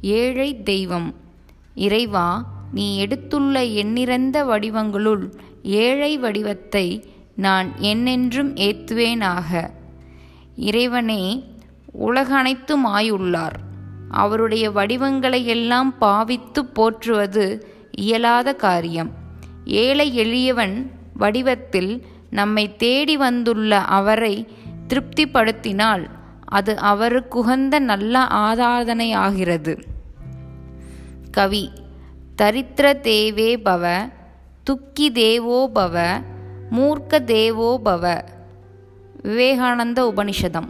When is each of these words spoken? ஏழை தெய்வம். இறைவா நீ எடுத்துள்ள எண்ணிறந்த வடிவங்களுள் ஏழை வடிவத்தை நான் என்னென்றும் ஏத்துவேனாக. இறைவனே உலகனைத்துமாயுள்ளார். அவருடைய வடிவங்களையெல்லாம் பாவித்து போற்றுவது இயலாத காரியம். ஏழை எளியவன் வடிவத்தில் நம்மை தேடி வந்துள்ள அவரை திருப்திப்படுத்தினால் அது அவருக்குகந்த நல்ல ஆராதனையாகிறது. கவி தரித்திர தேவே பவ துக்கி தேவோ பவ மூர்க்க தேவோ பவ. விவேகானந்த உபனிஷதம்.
ஏழை 0.00 0.62
தெய்வம். 0.62 1.14
இறைவா 1.74 2.44
நீ 2.72 3.06
எடுத்துள்ள 3.06 3.74
எண்ணிறந்த 3.74 4.44
வடிவங்களுள் 4.44 5.32
ஏழை 5.62 6.18
வடிவத்தை 6.18 7.14
நான் 7.36 7.72
என்னென்றும் 7.78 8.54
ஏத்துவேனாக. 8.54 9.70
இறைவனே 10.56 11.44
உலகனைத்துமாயுள்ளார். 12.00 13.56
அவருடைய 14.10 14.70
வடிவங்களையெல்லாம் 14.70 15.94
பாவித்து 15.98 16.64
போற்றுவது 16.64 17.66
இயலாத 17.90 18.54
காரியம். 18.54 19.10
ஏழை 19.64 20.14
எளியவன் 20.14 20.90
வடிவத்தில் 21.14 22.06
நம்மை 22.30 22.76
தேடி 22.76 23.16
வந்துள்ள 23.16 23.78
அவரை 23.78 24.46
திருப்திப்படுத்தினால் 24.88 26.06
அது 26.44 26.76
அவருக்குகந்த 26.78 27.78
நல்ல 27.78 28.18
ஆராதனையாகிறது. 28.18 29.78
கவி 31.38 31.64
தரித்திர 32.38 32.86
தேவே 33.06 33.50
பவ 33.66 33.84
துக்கி 34.64 35.06
தேவோ 35.12 35.58
பவ 35.74 35.96
மூர்க்க 36.76 37.24
தேவோ 37.24 37.70
பவ. 37.84 38.04
விவேகானந்த 39.22 39.98
உபனிஷதம். 40.10 40.68